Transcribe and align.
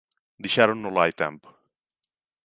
Dixéronnolo 0.43 0.99
hai 1.01 1.11
tempo 1.23 1.47